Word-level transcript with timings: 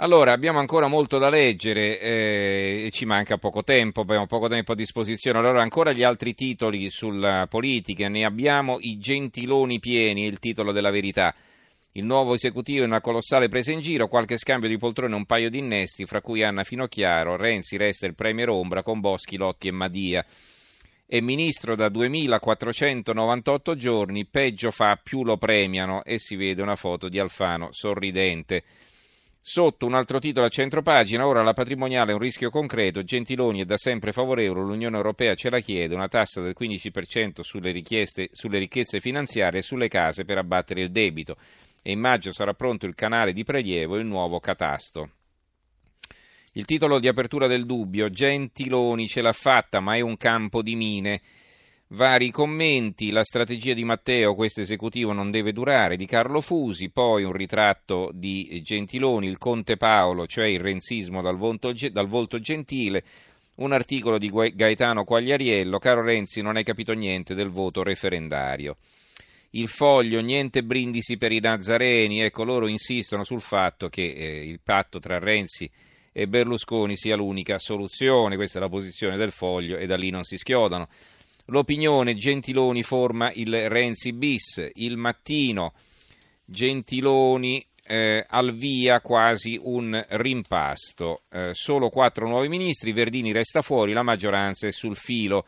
Allora, 0.00 0.30
abbiamo 0.30 0.60
ancora 0.60 0.86
molto 0.86 1.18
da 1.18 1.28
leggere 1.28 1.98
eh, 1.98 2.82
e 2.86 2.90
ci 2.92 3.04
manca 3.04 3.36
poco 3.36 3.64
tempo, 3.64 4.02
abbiamo 4.02 4.26
poco 4.26 4.46
tempo 4.46 4.70
a 4.70 4.74
disposizione. 4.76 5.38
Allora, 5.38 5.60
ancora 5.60 5.90
gli 5.90 6.04
altri 6.04 6.34
titoli 6.34 6.88
sulla 6.88 7.48
politica, 7.48 8.08
ne 8.08 8.24
abbiamo 8.24 8.76
i 8.78 8.98
gentiloni 8.98 9.80
pieni, 9.80 10.24
il 10.24 10.38
titolo 10.38 10.70
della 10.70 10.92
verità. 10.92 11.34
Il 11.94 12.04
nuovo 12.04 12.34
esecutivo 12.34 12.84
è 12.84 12.86
una 12.86 13.00
colossale 13.00 13.48
presa 13.48 13.72
in 13.72 13.80
giro, 13.80 14.06
qualche 14.06 14.38
scambio 14.38 14.68
di 14.68 14.76
poltrone 14.76 15.14
e 15.14 15.16
un 15.16 15.26
paio 15.26 15.50
di 15.50 15.58
innesti, 15.58 16.04
fra 16.04 16.20
cui 16.20 16.44
Anna 16.44 16.62
Finocchiaro, 16.62 17.34
Renzi 17.34 17.76
resta 17.76 18.06
il 18.06 18.14
premier 18.14 18.50
ombra 18.50 18.84
con 18.84 19.00
Boschi, 19.00 19.36
Lotti 19.36 19.66
e 19.66 19.72
Madia. 19.72 20.24
È 21.04 21.18
ministro 21.18 21.74
da 21.74 21.88
2498 21.88 23.74
giorni, 23.74 24.26
peggio 24.26 24.70
fa, 24.70 24.96
più 25.02 25.24
lo 25.24 25.36
premiano 25.38 26.04
e 26.04 26.20
si 26.20 26.36
vede 26.36 26.62
una 26.62 26.76
foto 26.76 27.08
di 27.08 27.18
Alfano 27.18 27.70
sorridente. 27.72 28.62
Sotto 29.50 29.86
un 29.86 29.94
altro 29.94 30.18
titolo 30.18 30.44
a 30.44 30.50
centro 30.50 30.82
pagina, 30.82 31.26
ora 31.26 31.42
la 31.42 31.54
patrimoniale 31.54 32.10
è 32.10 32.14
un 32.14 32.20
rischio 32.20 32.50
concreto, 32.50 33.02
Gentiloni 33.02 33.62
è 33.62 33.64
da 33.64 33.78
sempre 33.78 34.12
favorevole, 34.12 34.60
l'Unione 34.60 34.98
Europea 34.98 35.34
ce 35.34 35.48
la 35.48 35.60
chiede, 35.60 35.94
una 35.94 36.06
tassa 36.06 36.42
del 36.42 36.54
15% 36.54 37.40
sulle, 37.40 37.72
sulle 38.30 38.58
ricchezze 38.58 39.00
finanziarie 39.00 39.60
e 39.60 39.62
sulle 39.62 39.88
case 39.88 40.26
per 40.26 40.36
abbattere 40.36 40.82
il 40.82 40.90
debito. 40.90 41.38
E 41.82 41.92
in 41.92 41.98
maggio 41.98 42.30
sarà 42.30 42.52
pronto 42.52 42.84
il 42.84 42.94
canale 42.94 43.32
di 43.32 43.42
prelievo, 43.42 43.96
il 43.96 44.04
nuovo 44.04 44.38
catasto. 44.38 45.12
Il 46.52 46.66
titolo 46.66 46.98
di 46.98 47.08
apertura 47.08 47.46
del 47.46 47.64
dubbio, 47.64 48.10
Gentiloni 48.10 49.06
ce 49.06 49.22
l'ha 49.22 49.32
fatta, 49.32 49.80
ma 49.80 49.96
è 49.96 50.00
un 50.00 50.18
campo 50.18 50.60
di 50.60 50.74
mine. 50.74 51.22
Vari 51.92 52.30
commenti, 52.30 53.10
la 53.10 53.24
strategia 53.24 53.72
di 53.72 53.82
Matteo, 53.82 54.34
questo 54.34 54.60
esecutivo 54.60 55.14
non 55.14 55.30
deve 55.30 55.54
durare, 55.54 55.96
di 55.96 56.04
Carlo 56.04 56.42
Fusi, 56.42 56.90
poi 56.90 57.24
un 57.24 57.32
ritratto 57.32 58.10
di 58.12 58.60
Gentiloni, 58.62 59.26
il 59.26 59.38
Conte 59.38 59.78
Paolo, 59.78 60.26
cioè 60.26 60.44
il 60.44 60.60
renzismo 60.60 61.22
dal 61.22 61.38
volto, 61.38 61.72
dal 61.90 62.06
volto 62.06 62.40
gentile, 62.40 63.02
un 63.56 63.72
articolo 63.72 64.18
di 64.18 64.30
Gaetano 64.54 65.04
Quagliariello, 65.04 65.78
caro 65.78 66.02
Renzi 66.02 66.42
non 66.42 66.56
hai 66.56 66.62
capito 66.62 66.92
niente 66.92 67.34
del 67.34 67.48
voto 67.48 67.82
referendario. 67.82 68.76
Il 69.52 69.68
foglio, 69.68 70.20
niente 70.20 70.62
brindisi 70.62 71.16
per 71.16 71.32
i 71.32 71.40
Nazareni, 71.40 72.20
ecco 72.20 72.44
loro 72.44 72.66
insistono 72.66 73.24
sul 73.24 73.40
fatto 73.40 73.88
che 73.88 74.12
eh, 74.12 74.44
il 74.44 74.60
patto 74.62 74.98
tra 74.98 75.18
Renzi 75.18 75.68
e 76.12 76.28
Berlusconi 76.28 76.96
sia 76.96 77.16
l'unica 77.16 77.58
soluzione, 77.58 78.36
questa 78.36 78.58
è 78.58 78.60
la 78.60 78.68
posizione 78.68 79.16
del 79.16 79.30
foglio 79.30 79.78
e 79.78 79.86
da 79.86 79.96
lì 79.96 80.10
non 80.10 80.24
si 80.24 80.36
schiodano. 80.36 80.86
L'opinione 81.50 82.14
Gentiloni 82.14 82.82
forma 82.82 83.32
il 83.32 83.70
Renzi 83.70 84.12
bis, 84.12 84.70
il 84.74 84.96
mattino 84.98 85.72
Gentiloni 86.44 87.64
eh, 87.86 88.24
al 88.28 88.52
via 88.52 89.00
quasi 89.00 89.58
un 89.62 90.04
rimpasto. 90.10 91.22
Eh, 91.30 91.50
solo 91.52 91.88
quattro 91.88 92.28
nuovi 92.28 92.48
ministri, 92.48 92.92
Verdini 92.92 93.32
resta 93.32 93.62
fuori, 93.62 93.92
la 93.92 94.02
maggioranza 94.02 94.66
è 94.66 94.72
sul 94.72 94.96
filo. 94.96 95.46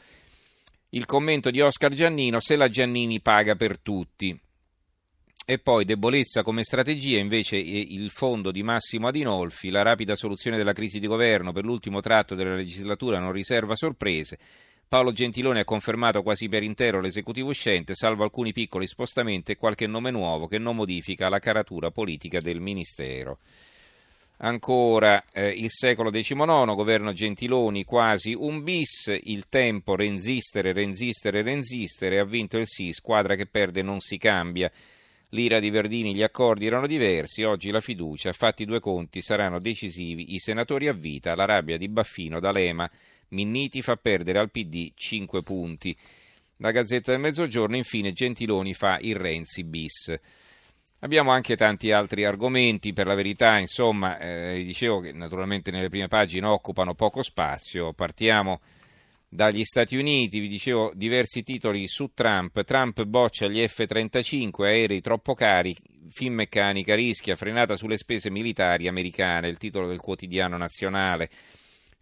Il 0.91 1.05
commento 1.05 1.51
di 1.51 1.61
Oscar 1.61 1.93
Giannino, 1.93 2.41
se 2.41 2.57
la 2.57 2.71
Giannini 2.71 3.21
paga 3.21 3.55
per 3.55 3.79
tutti. 3.79 4.39
E 5.45 5.59
poi 5.59 5.85
debolezza 5.85 6.43
come 6.43 6.65
strategia, 6.65 7.19
invece 7.19 7.57
il 7.57 8.11
fondo 8.11 8.51
di 8.51 8.63
Massimo 8.63 9.09
Adinolfi, 9.09 9.69
la 9.69 9.83
rapida 9.83 10.15
soluzione 10.15 10.57
della 10.57 10.73
crisi 10.73 10.99
di 10.99 11.07
governo 11.07 11.53
per 11.53 11.65
l'ultimo 11.65 12.01
tratto 12.01 12.35
della 12.35 12.55
legislatura 12.55 13.19
non 13.19 13.33
riserva 13.33 13.77
sorprese. 13.77 14.39
Paolo 14.91 15.13
Gentiloni 15.13 15.61
ha 15.61 15.65
confermato 15.65 16.21
quasi 16.21 16.49
per 16.49 16.65
intero 16.65 17.01
l'esecutivo 17.01 17.51
uscente, 17.51 17.95
salvo 17.95 18.25
alcuni 18.25 18.53
piccoli 18.53 18.89
spostamenti 18.89 19.53
e 19.53 19.57
qualche 19.57 19.87
nome 19.87 20.11
nuovo 20.11 20.49
che 20.49 20.59
non 20.59 20.75
modifica 20.75 21.29
la 21.29 21.39
caratura 21.39 21.93
politica 21.93 22.41
del 22.41 22.59
Ministero. 22.59 23.39
Ancora 24.39 25.23
eh, 25.33 25.51
il 25.51 25.71
secolo 25.71 26.11
XIX, 26.11 26.75
governo 26.75 27.13
Gentiloni 27.13 27.85
quasi 27.85 28.35
un 28.37 28.65
bis, 28.65 29.17
il 29.27 29.49
tempo 29.49 29.95
renzistere, 29.95 30.73
renzistere, 30.73 31.43
renzistere, 31.43 32.19
ha 32.19 32.25
vinto 32.25 32.59
il 32.59 32.67
sì, 32.67 32.93
squadra 32.93 33.37
che 33.37 33.47
perde 33.47 33.83
non 33.83 34.01
si 34.01 34.19
cambia. 34.19 34.73
L'ira 35.29 35.61
di 35.61 35.71
Verdini, 35.71 36.17
gli 36.17 36.25
accordi 36.25 36.67
erano 36.67 36.89
diversi, 36.89 37.45
oggi 37.45 37.71
la 37.71 37.81
fiducia, 37.81 38.33
fatti 38.33 38.65
due 38.65 38.81
conti, 38.81 39.23
saranno 39.23 39.61
decisivi 39.61 40.35
i 40.35 40.41
senatori 40.41 40.89
a 40.89 40.93
vita, 40.93 41.37
la 41.37 41.45
rabbia 41.45 41.77
di 41.77 41.87
Baffino, 41.87 42.41
D'Alema 42.41 42.91
Minniti 43.31 43.83
fa 43.83 43.97
perdere 43.97 44.39
al 44.39 44.51
PD 44.51 44.93
5 44.95 45.43
punti. 45.43 45.97
La 46.57 46.71
Gazzetta 46.71 47.13
del 47.13 47.21
Mezzogiorno, 47.21 47.77
infine, 47.77 48.13
Gentiloni 48.13 48.75
fa 48.75 48.99
il 49.01 49.17
Renzi 49.17 49.65
bis. 49.65 50.19
Abbiamo 51.01 51.31
anche 51.31 51.57
tanti 51.57 51.93
altri 51.93 52.25
argomenti, 52.25 52.93
per 52.93 53.07
la 53.07 53.15
verità, 53.15 53.57
insomma, 53.57 54.19
eh, 54.19 54.63
dicevo 54.65 55.01
che 55.01 55.13
naturalmente 55.13 55.71
nelle 55.71 55.89
prime 55.89 56.09
pagine 56.09 56.47
occupano 56.47 56.95
poco 56.95 57.23
spazio. 57.23 57.95
Partiamo 57.95 58.61
dagli 59.27 59.65
Stati 59.65 59.97
Uniti, 59.97 60.41
vi 60.41 60.49
dicevo 60.49 60.93
diversi 60.95 61.43
titoli 61.43 61.89
su 61.89 62.11
Trump. 62.13 62.63
Trump 62.65 63.05
boccia 63.05 63.49
gli 63.49 63.67
F-35, 63.67 64.65
aerei 64.65 65.01
troppo 65.01 65.33
cari, 65.33 65.75
Finmeccanica 66.11 66.95
rischia 66.95 67.37
frenata 67.37 67.77
sulle 67.77 67.97
spese 67.97 68.29
militari 68.29 68.89
americane, 68.89 69.49
il 69.49 69.57
titolo 69.57 69.87
del 69.87 70.01
quotidiano 70.01 70.57
nazionale. 70.57 71.31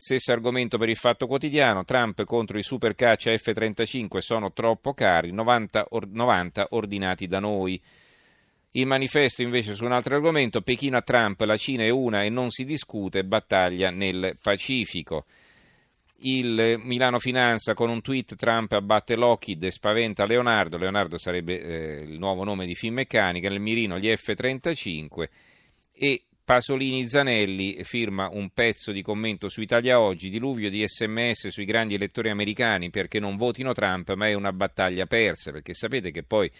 Stesso 0.00 0.30
argomento 0.30 0.78
per 0.78 0.88
il 0.88 0.96
Fatto 0.96 1.26
Quotidiano, 1.26 1.82
Trump 1.82 2.22
contro 2.22 2.56
i 2.56 2.62
supercaccia 2.62 3.36
F-35 3.36 4.18
sono 4.18 4.52
troppo 4.52 4.94
cari, 4.94 5.32
90, 5.32 5.86
or- 5.90 6.06
90 6.06 6.68
ordinati 6.70 7.26
da 7.26 7.40
noi. 7.40 7.82
Il 8.74 8.86
manifesto 8.86 9.42
invece 9.42 9.74
su 9.74 9.84
un 9.84 9.90
altro 9.90 10.14
argomento, 10.14 10.60
Pechino 10.60 10.96
a 10.96 11.02
Trump, 11.02 11.40
la 11.40 11.56
Cina 11.56 11.82
è 11.82 11.88
una 11.88 12.22
e 12.22 12.28
non 12.28 12.50
si 12.50 12.64
discute, 12.64 13.24
battaglia 13.24 13.90
nel 13.90 14.36
Pacifico. 14.40 15.24
Il 16.18 16.80
Milano 16.80 17.18
Finanza 17.18 17.74
con 17.74 17.90
un 17.90 18.00
tweet 18.00 18.36
Trump 18.36 18.70
abbatte 18.70 19.16
Lockheed 19.16 19.64
e 19.64 19.72
spaventa 19.72 20.26
Leonardo, 20.26 20.76
Leonardo 20.76 21.18
sarebbe 21.18 21.60
eh, 21.60 22.02
il 22.04 22.20
nuovo 22.20 22.44
nome 22.44 22.66
di 22.66 22.76
Finmeccanica, 22.76 23.48
nel 23.48 23.58
mirino 23.58 23.98
gli 23.98 24.14
F-35 24.14 25.28
e 25.92 26.22
Pasolini 26.48 27.06
Zanelli 27.06 27.84
firma 27.84 28.30
un 28.32 28.48
pezzo 28.54 28.90
di 28.90 29.02
commento 29.02 29.50
su 29.50 29.60
Italia 29.60 30.00
Oggi, 30.00 30.30
diluvio 30.30 30.70
di 30.70 30.82
sms 30.82 31.48
sui 31.48 31.66
grandi 31.66 31.92
elettori 31.92 32.30
americani 32.30 32.88
perché 32.88 33.20
non 33.20 33.36
votino 33.36 33.74
Trump, 33.74 34.14
ma 34.14 34.28
è 34.28 34.32
una 34.32 34.50
battaglia 34.50 35.04
persa, 35.04 35.52
perché 35.52 35.74
sapete 35.74 36.10
che 36.10 36.22
poi 36.22 36.50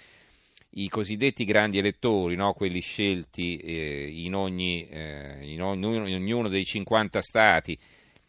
i 0.73 0.91
cosiddetti 0.91 1.47
grandi 1.47 1.79
elettori, 1.79 2.37
no, 2.37 2.53
quelli 2.53 2.81
scelti 2.81 3.57
eh, 3.57 4.11
in, 4.13 4.35
ogni, 4.35 4.87
eh, 4.91 5.39
in, 5.41 5.63
ognuno, 5.63 6.07
in 6.07 6.17
ognuno 6.17 6.49
dei 6.49 6.67
50 6.67 7.23
stati, 7.23 7.79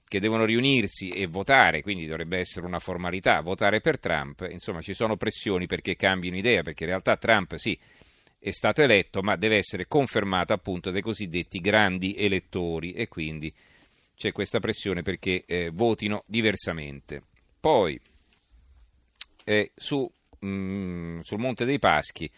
che 0.07 0.21
devono 0.21 0.45
riunirsi 0.45 1.09
e 1.09 1.27
votare, 1.27 1.81
quindi 1.81 2.05
dovrebbe 2.05 2.37
essere 2.37 2.65
una 2.67 2.79
formalità, 2.79 3.41
votare 3.41 3.81
per 3.81 3.99
Trump, 3.99 4.47
insomma 4.49 4.79
ci 4.79 4.93
sono 4.93 5.17
pressioni 5.17 5.67
perché 5.67 5.97
cambino 5.97 6.37
idea, 6.37 6.61
perché 6.61 6.85
in 6.85 6.91
realtà 6.91 7.17
Trump 7.17 7.55
sì 7.55 7.77
è 8.39 8.51
stato 8.51 8.81
eletto, 8.81 9.21
ma 9.21 9.35
deve 9.35 9.57
essere 9.57 9.87
confermato 9.87 10.53
appunto 10.53 10.91
dai 10.91 11.01
cosiddetti 11.01 11.59
grandi 11.59 12.15
elettori 12.15 12.93
e 12.93 13.07
quindi 13.09 13.53
c'è 14.15 14.31
questa 14.31 14.59
pressione 14.59 15.01
perché 15.01 15.43
eh, 15.45 15.69
votino 15.71 16.23
diversamente. 16.25 17.21
Poi 17.59 17.99
eh, 19.43 19.71
su, 19.75 20.09
mh, 20.39 20.47
mm, 20.47 21.19
sul 21.19 21.39
Monte 21.39 21.65
dei 21.65 21.79
Paschi, 21.79 22.29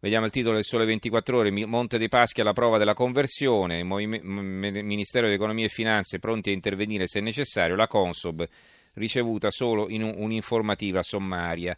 vediamo 0.00 0.24
il 0.24 0.32
titolo 0.32 0.54
del 0.54 0.64
Sole 0.64 0.86
24 0.86 1.36
Ore, 1.36 1.50
Monte 1.50 1.98
dei 1.98 2.08
Paschi 2.08 2.40
alla 2.40 2.52
prova 2.54 2.78
della 2.78 2.94
conversione, 2.94 3.82
Ministero 3.82 5.28
di 5.28 5.34
Economia 5.34 5.66
e 5.66 5.70
Finanze 5.70 6.18
pronti 6.18 6.50
a 6.50 6.54
intervenire 6.54 7.06
se 7.06 7.20
necessario, 7.20 7.76
la 7.76 7.86
Consob 7.86 8.48
ricevuta 8.94 9.50
solo 9.50 9.88
in 9.88 10.02
un'informativa 10.02 11.02
sommaria. 11.02 11.76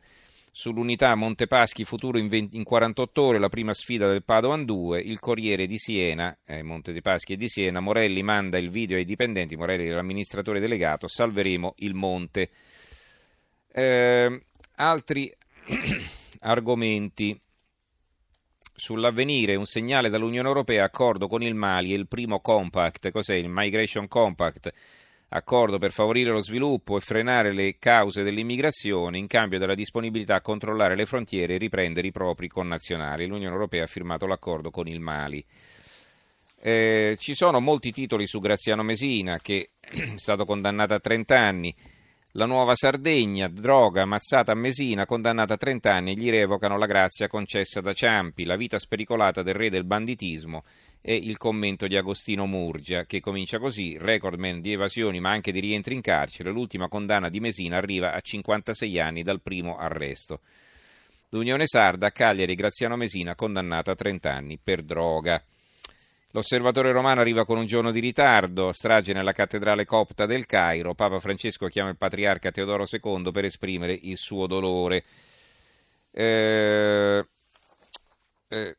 Sull'unità 0.56 1.16
Montepaschi 1.16 1.82
futuro 1.82 2.16
in, 2.16 2.28
20, 2.28 2.56
in 2.56 2.62
48 2.62 3.22
ore, 3.22 3.38
la 3.40 3.48
prima 3.48 3.74
sfida 3.74 4.06
del 4.06 4.22
Padovan 4.22 4.64
2, 4.64 5.00
il 5.00 5.18
Corriere 5.18 5.66
di 5.66 5.78
Siena, 5.78 6.38
eh, 6.44 6.62
Monte 6.62 6.92
dei 6.92 7.00
Paschi 7.00 7.32
e 7.32 7.36
di 7.36 7.48
Siena, 7.48 7.80
Morelli 7.80 8.22
manda 8.22 8.56
il 8.56 8.70
video 8.70 8.96
ai 8.96 9.04
dipendenti, 9.04 9.56
Morelli 9.56 9.88
l'amministratore 9.88 10.60
delegato, 10.60 11.08
salveremo 11.08 11.74
il 11.78 11.94
monte. 11.94 12.50
Eh, 13.72 14.44
altri 14.76 15.28
argomenti 16.42 17.36
sull'avvenire, 18.72 19.56
un 19.56 19.66
segnale 19.66 20.08
dall'Unione 20.08 20.46
Europea, 20.46 20.84
accordo 20.84 21.26
con 21.26 21.42
il 21.42 21.56
Mali 21.56 21.92
e 21.92 21.96
il 21.96 22.06
primo 22.06 22.38
compact, 22.38 23.10
cos'è 23.10 23.34
il 23.34 23.48
Migration 23.48 24.06
Compact? 24.06 24.72
Accordo 25.28 25.78
per 25.78 25.92
favorire 25.92 26.30
lo 26.30 26.40
sviluppo 26.40 26.96
e 26.96 27.00
frenare 27.00 27.52
le 27.52 27.76
cause 27.78 28.22
dell'immigrazione 28.22 29.18
in 29.18 29.26
cambio 29.26 29.58
della 29.58 29.74
disponibilità 29.74 30.36
a 30.36 30.40
controllare 30.40 30.94
le 30.94 31.06
frontiere 31.06 31.54
e 31.54 31.58
riprendere 31.58 32.06
i 32.06 32.12
propri 32.12 32.48
connazionali. 32.48 33.26
L'Unione 33.26 33.52
Europea 33.52 33.84
ha 33.84 33.88
firmato 33.88 34.26
l'accordo 34.26 34.70
con 34.70 34.86
il 34.86 35.00
Mali. 35.00 35.44
Eh, 36.60 37.16
ci 37.18 37.34
sono 37.34 37.60
molti 37.60 37.92
titoli 37.92 38.26
su 38.26 38.40
Graziano 38.40 38.82
Mesina 38.82 39.38
che 39.38 39.72
è 39.80 40.16
stato 40.16 40.44
condannato 40.44 40.94
a 40.94 41.00
30 41.00 41.38
anni. 41.38 41.74
La 42.36 42.46
nuova 42.46 42.74
Sardegna, 42.74 43.46
droga, 43.46 44.02
ammazzata 44.02 44.50
a 44.50 44.56
Mesina, 44.56 45.06
condannata 45.06 45.54
a 45.54 45.56
30 45.56 45.92
anni 45.92 46.18
gli 46.18 46.30
revocano 46.30 46.76
la 46.76 46.86
grazia 46.86 47.28
concessa 47.28 47.80
da 47.80 47.92
Ciampi. 47.92 48.44
La 48.44 48.56
vita 48.56 48.78
spericolata 48.78 49.42
del 49.42 49.54
re 49.54 49.70
del 49.70 49.84
banditismo 49.84 50.64
e 51.06 51.14
il 51.16 51.36
commento 51.36 51.86
di 51.86 51.96
Agostino 51.98 52.46
Murgia, 52.46 53.04
che 53.04 53.20
comincia 53.20 53.58
così, 53.58 53.98
recordman 54.00 54.62
di 54.62 54.72
evasioni 54.72 55.20
ma 55.20 55.32
anche 55.32 55.52
di 55.52 55.60
rientri 55.60 55.92
in 55.92 56.00
carcere, 56.00 56.50
l'ultima 56.50 56.88
condanna 56.88 57.28
di 57.28 57.40
Mesina 57.40 57.76
arriva 57.76 58.14
a 58.14 58.20
56 58.22 58.98
anni 58.98 59.22
dal 59.22 59.42
primo 59.42 59.76
arresto. 59.76 60.40
L'Unione 61.28 61.66
Sarda, 61.66 62.10
Cagliari, 62.10 62.54
Graziano 62.54 62.96
Mesina, 62.96 63.34
condannata 63.34 63.90
a 63.90 63.94
30 63.94 64.32
anni 64.32 64.56
per 64.56 64.82
droga. 64.82 65.44
L'osservatore 66.30 66.90
romano 66.90 67.20
arriva 67.20 67.44
con 67.44 67.58
un 67.58 67.66
giorno 67.66 67.90
di 67.90 68.00
ritardo, 68.00 68.72
strage 68.72 69.12
nella 69.12 69.32
cattedrale 69.32 69.84
copta 69.84 70.24
del 70.24 70.46
Cairo, 70.46 70.94
Papa 70.94 71.20
Francesco 71.20 71.66
chiama 71.66 71.90
il 71.90 71.98
patriarca 71.98 72.50
Teodoro 72.50 72.86
II 72.90 73.30
per 73.30 73.44
esprimere 73.44 73.92
il 73.92 74.16
suo 74.16 74.46
dolore. 74.46 75.04
Eh, 76.12 77.22
eh, 78.48 78.76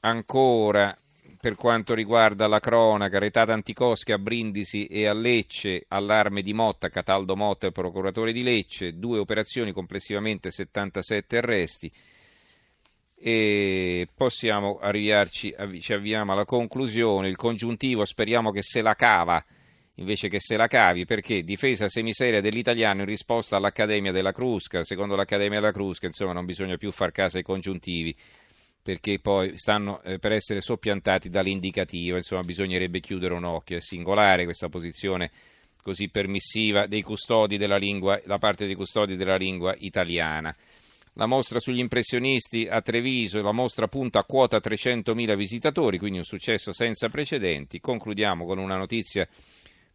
Ancora, 0.00 0.96
per 1.40 1.54
quanto 1.54 1.94
riguarda 1.94 2.46
la 2.46 2.60
cronaca, 2.60 3.18
retata 3.18 3.52
anticosche 3.52 4.12
a 4.12 4.18
Brindisi 4.18 4.86
e 4.86 5.06
a 5.06 5.12
Lecce, 5.12 5.84
allarme 5.88 6.42
di 6.42 6.52
Motta, 6.52 6.88
Cataldo 6.88 7.34
Motta 7.34 7.66
e 7.66 7.72
procuratore 7.72 8.32
di 8.32 8.42
Lecce, 8.42 8.98
due 8.98 9.18
operazioni, 9.18 9.72
complessivamente 9.72 10.50
77 10.50 11.36
arresti. 11.38 11.90
E 13.20 14.08
possiamo 14.14 14.78
arrivarci, 14.78 15.52
ci 15.80 15.92
avviamo 15.92 16.32
alla 16.32 16.44
conclusione, 16.44 17.28
il 17.28 17.36
congiuntivo 17.36 18.04
speriamo 18.04 18.52
che 18.52 18.62
se 18.62 18.80
la 18.80 18.94
cava 18.94 19.44
invece 19.98 20.28
che 20.28 20.38
se 20.40 20.56
la 20.56 20.66
cavi, 20.66 21.04
perché 21.04 21.42
difesa 21.42 21.88
semiseria 21.88 22.40
dell'italiano 22.40 23.00
in 23.00 23.06
risposta 23.06 23.56
all'Accademia 23.56 24.12
della 24.12 24.32
Crusca, 24.32 24.84
secondo 24.84 25.16
l'Accademia 25.16 25.58
della 25.60 25.72
Crusca, 25.72 26.06
insomma 26.06 26.32
non 26.32 26.44
bisogna 26.44 26.76
più 26.76 26.90
far 26.92 27.10
caso 27.10 27.36
ai 27.36 27.42
congiuntivi, 27.42 28.14
perché 28.88 29.18
poi 29.18 29.58
stanno 29.58 30.00
eh, 30.00 30.18
per 30.18 30.32
essere 30.32 30.62
soppiantati 30.62 31.28
dall'indicativo, 31.28 32.16
insomma 32.16 32.40
bisognerebbe 32.40 33.00
chiudere 33.00 33.34
un 33.34 33.44
occhio, 33.44 33.76
è 33.76 33.80
singolare 33.82 34.44
questa 34.44 34.70
posizione 34.70 35.30
così 35.82 36.08
permissiva 36.08 36.86
dei 36.86 37.02
custodi 37.02 37.58
della 37.58 37.76
lingua, 37.76 38.18
da 38.24 38.38
parte 38.38 38.64
dei 38.64 38.74
custodi 38.74 39.16
della 39.16 39.36
lingua 39.36 39.74
italiana. 39.80 40.56
La 41.12 41.26
mostra 41.26 41.60
sugli 41.60 41.80
impressionisti 41.80 42.66
a 42.66 42.80
Treviso, 42.80 43.42
la 43.42 43.52
mostra 43.52 43.88
punta 43.88 44.20
a 44.20 44.24
quota 44.24 44.56
300.000 44.56 45.36
visitatori, 45.36 45.98
quindi 45.98 46.16
un 46.16 46.24
successo 46.24 46.72
senza 46.72 47.10
precedenti. 47.10 47.80
Concludiamo 47.80 48.46
con 48.46 48.56
una 48.56 48.78
notizia 48.78 49.28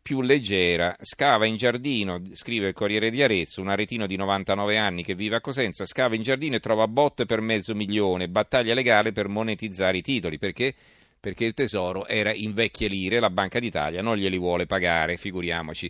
più 0.03 0.21
leggera. 0.21 0.95
Scava 1.01 1.45
in 1.45 1.55
giardino, 1.55 2.21
scrive 2.33 2.67
il 2.67 2.73
Corriere 2.73 3.09
di 3.09 3.23
Arezzo, 3.23 3.61
un 3.61 3.69
aretino 3.69 4.05
di 4.05 4.17
99 4.17 4.77
anni 4.77 5.03
che 5.03 5.15
vive 5.15 5.37
a 5.37 5.41
Cosenza, 5.41 5.85
scava 5.85 6.13
in 6.13 6.21
giardino 6.21 6.57
e 6.57 6.59
trova 6.59 6.87
botte 6.87 7.25
per 7.25 7.39
mezzo 7.39 7.73
milione, 7.73 8.27
battaglia 8.27 8.73
legale 8.73 9.13
per 9.13 9.29
monetizzare 9.29 9.97
i 9.97 10.01
titoli, 10.01 10.37
perché? 10.37 10.75
Perché 11.19 11.45
il 11.45 11.53
tesoro 11.53 12.05
era 12.05 12.33
in 12.33 12.53
vecchie 12.53 12.89
lire, 12.89 13.21
la 13.21 13.29
Banca 13.29 13.59
d'Italia 13.59 14.01
non 14.01 14.17
glieli 14.17 14.37
vuole 14.37 14.65
pagare, 14.65 15.15
figuriamoci. 15.15 15.89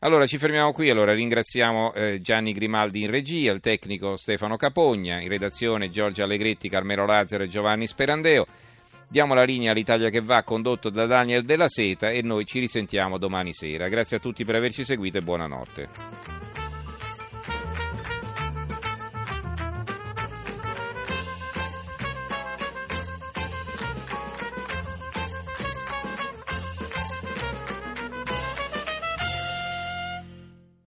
Allora 0.00 0.26
ci 0.26 0.38
fermiamo 0.38 0.72
qui, 0.72 0.90
allora 0.90 1.12
ringraziamo 1.12 1.94
eh, 1.94 2.20
Gianni 2.20 2.52
Grimaldi 2.52 3.02
in 3.02 3.10
regia, 3.10 3.52
il 3.52 3.60
tecnico 3.60 4.16
Stefano 4.16 4.56
Capogna, 4.56 5.20
in 5.20 5.28
redazione 5.28 5.90
Giorgio 5.90 6.22
Allegretti, 6.22 6.68
Carmelo 6.68 7.06
Lazzaro 7.06 7.42
e 7.42 7.48
Giovanni 7.48 7.86
Sperandeo. 7.86 8.46
Diamo 9.12 9.34
la 9.34 9.42
linea 9.42 9.72
all'Italia 9.72 10.08
che 10.08 10.20
va, 10.20 10.44
condotto 10.44 10.88
da 10.88 11.04
Daniel 11.04 11.42
Della 11.42 11.68
Seta 11.68 12.10
e 12.10 12.22
noi 12.22 12.44
ci 12.44 12.60
risentiamo 12.60 13.18
domani 13.18 13.52
sera. 13.52 13.88
Grazie 13.88 14.18
a 14.18 14.20
tutti 14.20 14.44
per 14.44 14.54
averci 14.54 14.84
seguito 14.84 15.18
e 15.18 15.22
buonanotte. 15.22 16.49